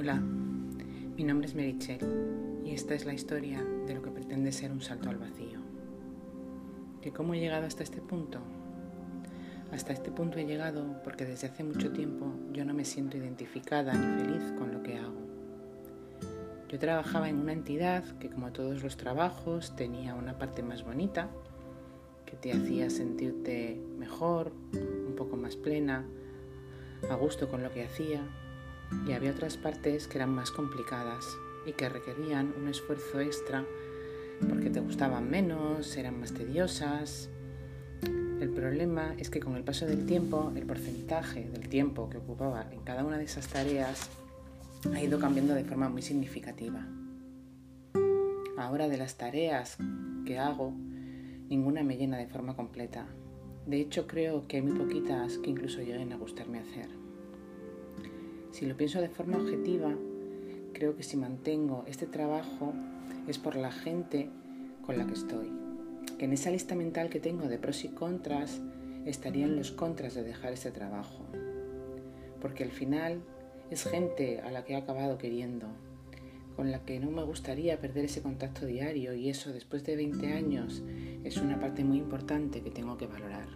[0.00, 1.98] Hola, mi nombre es Merichel
[2.64, 5.58] y esta es la historia de lo que pretende ser un salto al vacío.
[7.02, 8.38] ¿De cómo he llegado hasta este punto?
[9.72, 13.92] Hasta este punto he llegado porque desde hace mucho tiempo yo no me siento identificada
[13.92, 15.18] ni feliz con lo que hago.
[16.68, 21.28] Yo trabajaba en una entidad que como todos los trabajos tenía una parte más bonita,
[22.24, 26.06] que te hacía sentirte mejor, un poco más plena,
[27.10, 28.22] a gusto con lo que hacía,
[29.06, 31.24] y había otras partes que eran más complicadas
[31.66, 33.64] y que requerían un esfuerzo extra
[34.48, 37.28] porque te gustaban menos, eran más tediosas.
[38.40, 42.66] El problema es que con el paso del tiempo, el porcentaje del tiempo que ocupaba
[42.70, 44.08] en cada una de esas tareas
[44.94, 46.86] ha ido cambiando de forma muy significativa.
[48.56, 49.76] Ahora de las tareas
[50.24, 50.72] que hago,
[51.48, 53.06] ninguna me llena de forma completa.
[53.66, 57.07] De hecho, creo que hay muy poquitas que incluso lleguen a gustarme hacer.
[58.50, 59.94] Si lo pienso de forma objetiva,
[60.72, 62.72] creo que si mantengo este trabajo
[63.26, 64.30] es por la gente
[64.84, 65.50] con la que estoy.
[66.18, 68.60] Que en esa lista mental que tengo de pros y contras
[69.04, 71.24] estarían los contras de dejar este trabajo.
[72.40, 73.20] Porque al final
[73.70, 75.66] es gente a la que he acabado queriendo,
[76.56, 80.32] con la que no me gustaría perder ese contacto diario y eso después de 20
[80.32, 80.82] años
[81.24, 83.48] es una parte muy importante que tengo que valorar.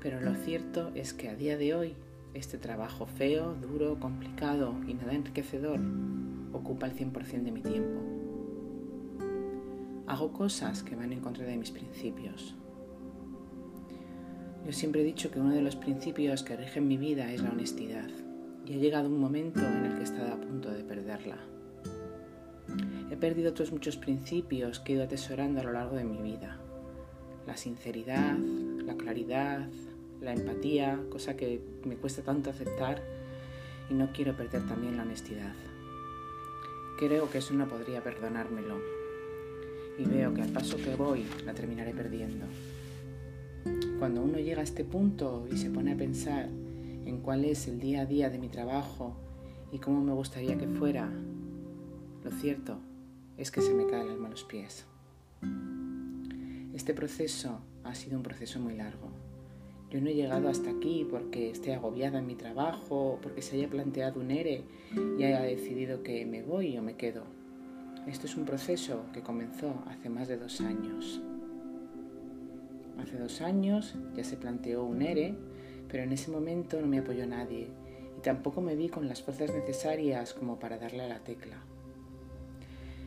[0.00, 1.96] Pero lo cierto es que a día de hoy
[2.34, 5.80] este trabajo feo, duro, complicado y nada enriquecedor
[6.52, 8.00] ocupa el 100% de mi tiempo.
[10.06, 12.54] Hago cosas que van en contra de mis principios.
[14.64, 17.50] Yo siempre he dicho que uno de los principios que rigen mi vida es la
[17.50, 18.08] honestidad
[18.66, 21.38] y ha llegado un momento en el que he estado a punto de perderla.
[23.10, 26.58] He perdido otros muchos principios que he ido atesorando a lo largo de mi vida.
[27.46, 29.68] La sinceridad, la claridad,
[30.20, 33.02] la empatía, cosa que me cuesta tanto aceptar
[33.90, 35.54] y no quiero perder también la honestidad.
[36.98, 38.78] Creo que eso no podría perdonármelo
[39.98, 42.46] y veo que al paso que voy la terminaré perdiendo.
[43.98, 47.80] Cuando uno llega a este punto y se pone a pensar en cuál es el
[47.80, 49.16] día a día de mi trabajo
[49.72, 51.10] y cómo me gustaría que fuera,
[52.24, 52.78] lo cierto
[53.36, 54.84] es que se me cae el alma a los pies.
[56.74, 59.17] Este proceso ha sido un proceso muy largo
[59.90, 63.70] yo no he llegado hasta aquí porque esté agobiada en mi trabajo, porque se haya
[63.70, 64.62] planteado un ERE
[65.18, 67.22] y haya decidido que me voy o me quedo.
[68.06, 71.22] Esto es un proceso que comenzó hace más de dos años.
[72.98, 75.34] Hace dos años ya se planteó un ERE,
[75.88, 77.68] pero en ese momento no me apoyó nadie
[78.18, 81.56] y tampoco me vi con las fuerzas necesarias como para darle a la tecla.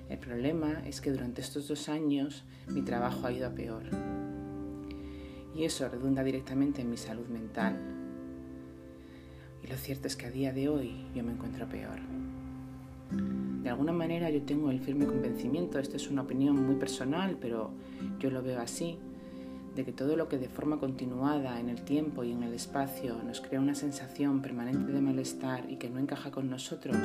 [0.10, 3.84] El problema es que durante estos dos años mi trabajo ha ido a peor
[5.56, 7.78] y eso redunda directamente en mi salud mental.
[9.64, 12.00] Y lo cierto es que a día de hoy yo me encuentro peor.
[13.64, 17.72] De alguna manera yo tengo el firme convencimiento, esto es una opinión muy personal, pero
[18.20, 18.98] yo lo veo así,
[19.76, 23.22] de que todo lo que de forma continuada en el tiempo y en el espacio
[23.24, 26.98] nos crea una sensación permanente de malestar y que no encaja con nosotros,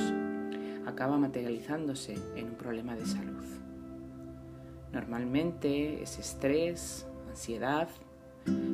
[0.86, 3.44] acaba materializándose en un problema de salud.
[4.92, 7.88] Normalmente es estrés, ansiedad,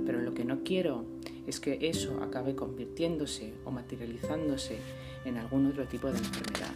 [0.04, 1.04] pero lo que no quiero
[1.46, 4.78] es que eso acabe convirtiéndose o materializándose
[5.24, 6.72] en algún otro tipo de enfermedad.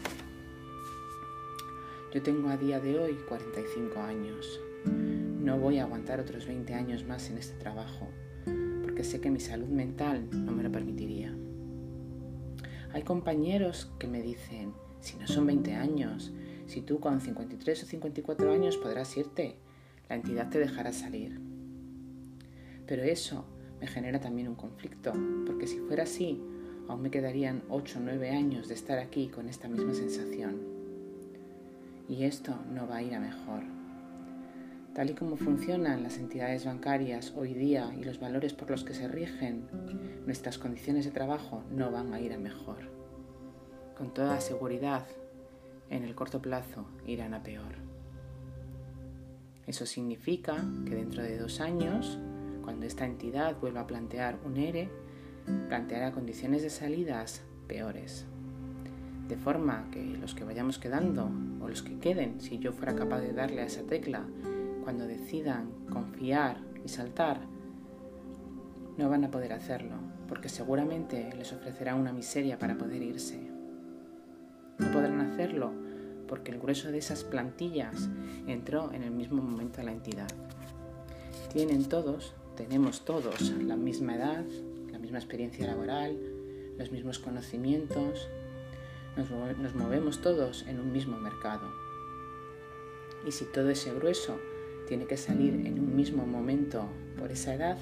[2.12, 4.60] Yo tengo a día de hoy 45 años.
[4.84, 8.08] No voy a aguantar otros 20 años más en este trabajo,
[8.82, 11.36] porque sé que mi salud mental no me lo permitiría.
[12.92, 16.32] Hay compañeros que me dicen, si no son 20 años,
[16.66, 19.56] si tú con 53 o 54 años podrás irte,
[20.08, 21.38] la entidad te dejará salir.
[22.86, 23.44] Pero eso
[23.80, 25.12] me genera también un conflicto,
[25.46, 26.40] porque si fuera así,
[26.88, 30.60] aún me quedarían 8 o 9 años de estar aquí con esta misma sensación.
[32.08, 33.62] Y esto no va a ir a mejor.
[34.94, 38.94] Tal y como funcionan las entidades bancarias hoy día y los valores por los que
[38.94, 39.68] se rigen,
[40.24, 42.90] nuestras condiciones de trabajo no van a ir a mejor.
[43.98, 45.06] Con toda seguridad,
[45.90, 47.74] en el corto plazo irán a peor.
[49.66, 52.18] Eso significa que dentro de dos años
[52.66, 54.90] cuando esta entidad vuelva a plantear un ERE,
[55.68, 58.26] planteará condiciones de salidas peores.
[59.28, 61.30] De forma que los que vayamos quedando
[61.60, 64.24] o los que queden, si yo fuera capaz de darle a esa tecla,
[64.82, 67.38] cuando decidan confiar y saltar,
[68.98, 69.94] no van a poder hacerlo,
[70.28, 73.48] porque seguramente les ofrecerá una miseria para poder irse.
[74.78, 75.70] No podrán hacerlo
[76.26, 78.08] porque el grueso de esas plantillas
[78.48, 80.26] entró en el mismo momento a la entidad.
[81.52, 84.44] Tienen todos tenemos todos la misma edad,
[84.90, 86.18] la misma experiencia laboral,
[86.78, 88.28] los mismos conocimientos.
[89.16, 91.70] nos, movemos todos en un mismo mercado.
[93.26, 94.38] Y si todo ese grueso
[94.88, 96.88] tiene que salir en un mismo momento
[97.18, 97.78] por esa edad,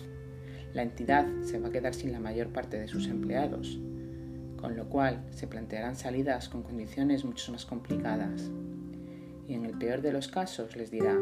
[0.72, 3.78] la entidad se va a quedar sin la mayor parte de sus empleados,
[4.56, 8.50] con lo cual se plantearán salidas con condiciones mucho más complicadas.
[9.46, 11.16] Y en el peor de los casos les dirá,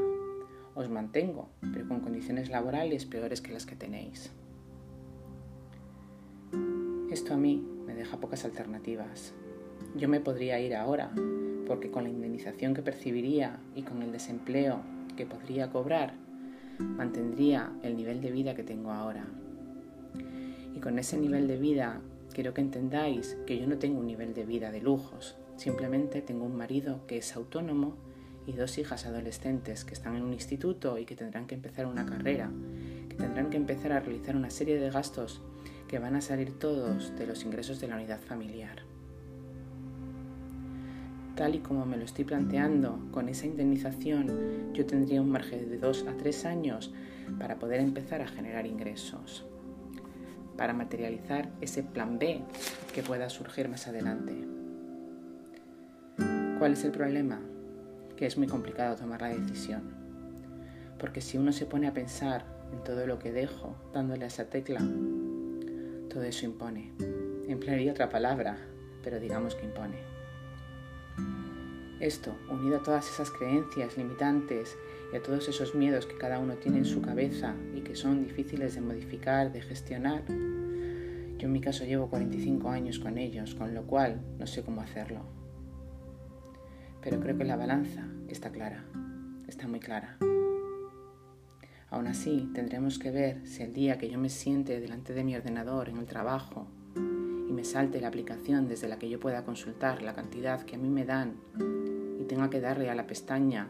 [0.75, 4.31] os mantengo, pero con condiciones laborales peores que las que tenéis.
[7.11, 9.35] Esto a mí me deja pocas alternativas.
[9.97, 11.11] Yo me podría ir ahora,
[11.67, 14.81] porque con la indemnización que percibiría y con el desempleo
[15.17, 16.15] que podría cobrar,
[16.79, 19.27] mantendría el nivel de vida que tengo ahora.
[20.75, 22.01] Y con ese nivel de vida
[22.33, 26.47] quiero que entendáis que yo no tengo un nivel de vida de lujos, simplemente tengo
[26.47, 27.97] un marido que es autónomo
[28.47, 32.07] y dos hijas adolescentes que están en un instituto y que tendrán que empezar una
[32.07, 32.51] carrera,
[33.09, 35.43] que tendrán que empezar a realizar una serie de gastos
[35.89, 38.83] que van a salir todos de los ingresos de la unidad familiar.
[41.37, 45.79] Tal y como me lo estoy planteando, con esa indemnización yo tendría un margen de
[45.79, 46.93] dos a tres años
[47.39, 49.45] para poder empezar a generar ingresos,
[50.57, 52.43] para materializar ese plan B
[52.95, 54.47] que pueda surgir más adelante.
[56.59, 57.41] ¿Cuál es el problema?
[58.17, 59.83] Que es muy complicado tomar la decisión,
[60.99, 64.47] porque si uno se pone a pensar en todo lo que dejo dándole a esa
[64.47, 64.81] tecla,
[66.09, 66.93] todo eso impone.
[67.49, 68.59] Emplearía otra palabra,
[69.03, 69.99] pero digamos que impone.
[72.01, 74.77] Esto, unido a todas esas creencias limitantes
[75.13, 78.25] y a todos esos miedos que cada uno tiene en su cabeza y que son
[78.25, 80.25] difíciles de modificar, de gestionar,
[81.43, 84.81] yo en mi caso llevo 45 años con ellos, con lo cual no sé cómo
[84.81, 85.42] hacerlo.
[87.03, 88.85] Pero creo que la balanza está clara,
[89.49, 90.17] está muy clara.
[91.91, 95.37] Aún así, tendremos que ver si el día que yo me siente delante de mi
[95.37, 96.67] ordenador en el trabajo
[96.97, 100.79] y me salte la aplicación desde la que yo pueda consultar la cantidad que a
[100.79, 101.35] mí me dan
[102.19, 103.69] y tenga que darle a la pestaña,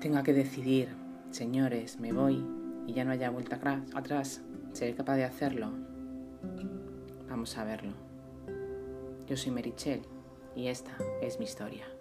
[0.00, 0.88] tenga que decidir,
[1.32, 2.42] señores, me voy
[2.86, 3.60] y ya no haya vuelta
[3.94, 4.42] atrás,
[4.72, 5.72] ¿seré capaz de hacerlo?
[7.28, 7.92] Vamos a verlo.
[9.26, 10.00] Yo soy Merichel
[10.60, 11.99] y esta es mi historia.